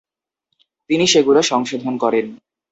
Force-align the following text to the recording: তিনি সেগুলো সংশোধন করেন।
তিনি 0.89 1.05
সেগুলো 1.07 1.39
সংশোধন 1.41 1.93
করেন। 1.97 2.25